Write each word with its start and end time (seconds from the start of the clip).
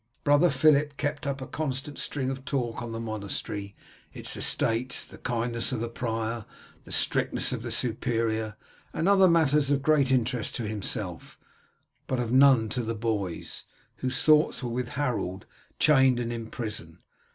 Brother 0.23 0.49
Philip 0.49 0.97
kept 0.97 1.27
up 1.27 1.41
a 1.41 1.45
constant 1.45 1.99
string 1.99 2.31
of 2.31 2.43
talk 2.43 2.81
on 2.81 2.91
the 2.91 2.99
monastery, 2.99 3.75
its 4.11 4.35
estates, 4.35 5.05
the 5.05 5.19
kindness 5.19 5.71
of 5.71 5.79
the 5.79 5.89
prior, 5.89 6.45
the 6.85 6.91
strictness 6.91 7.53
of 7.53 7.61
the 7.61 7.69
subprior, 7.69 8.55
and 8.93 9.07
other 9.07 9.27
matters 9.29 9.69
of 9.69 9.83
great 9.83 10.11
interest 10.11 10.55
to 10.55 10.67
himself, 10.67 11.37
but 12.07 12.19
of 12.19 12.31
none 12.31 12.67
to 12.69 12.81
the 12.81 12.95
boys, 12.95 13.65
whose 13.97 14.23
thoughts 14.23 14.63
were 14.63 14.71
with 14.71 14.89
Harold, 14.97 15.45
chained 15.77 16.19
and 16.19 16.33
in 16.33 16.47
prison. 16.49 16.97